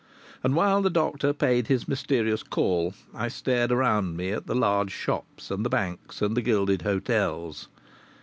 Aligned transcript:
And 0.43 0.55
while 0.55 0.81
the 0.81 0.89
doctor 0.89 1.31
paid 1.31 1.67
his 1.67 1.87
mysterious 1.87 2.41
call 2.41 2.95
I 3.13 3.27
stared 3.27 3.71
around 3.71 4.17
me 4.17 4.31
at 4.31 4.47
the 4.47 4.55
large 4.55 4.89
shops 4.91 5.51
and 5.51 5.63
the 5.63 5.69
banks 5.69 6.23
and 6.23 6.35
the 6.35 6.41
gilded 6.41 6.81
hotels. 6.81 7.67